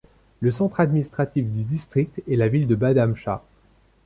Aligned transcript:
Le 0.39 0.49
centre 0.49 0.79
administratif 0.79 1.45
du 1.45 1.61
district 1.63 2.23
est 2.27 2.35
la 2.35 2.47
ville 2.47 2.65
de 2.65 2.73
Badamsha. 2.73 3.43